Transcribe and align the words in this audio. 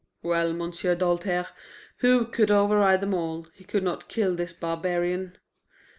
Well, 0.23 0.51
M'sieu' 0.53 0.95
Doltaire, 0.95 1.49
who 1.97 2.25
could 2.25 2.49
override 2.49 3.01
them 3.01 3.13
all, 3.13 3.45
he 3.53 3.63
could 3.63 3.83
not 3.83 4.07
kill 4.09 4.33
this 4.33 4.51
barbarian. 4.51 5.37